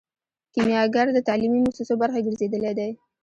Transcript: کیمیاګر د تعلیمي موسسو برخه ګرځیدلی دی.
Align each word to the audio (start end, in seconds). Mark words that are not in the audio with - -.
کیمیاګر 0.53 1.07
د 1.13 1.17
تعلیمي 1.27 1.59
موسسو 1.65 1.93
برخه 2.01 2.19
ګرځیدلی 2.25 2.71
دی. 2.79 2.91